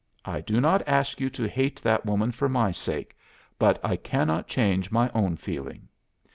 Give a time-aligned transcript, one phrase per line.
[0.25, 3.15] I do not ask you to hate that woman for my sake,
[3.59, 5.89] but I cannot change my own feeling.